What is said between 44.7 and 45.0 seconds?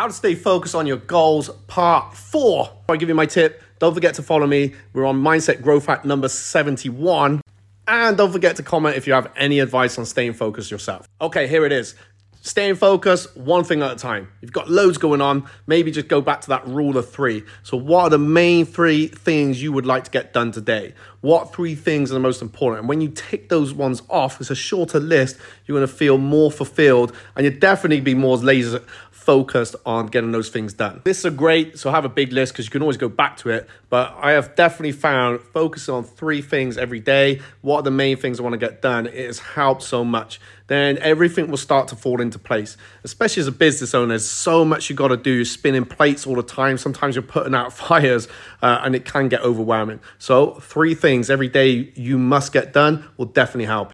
you